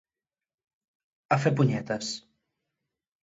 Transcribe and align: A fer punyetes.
A 1.37 1.37
fer 1.43 1.53
punyetes. 1.59 2.09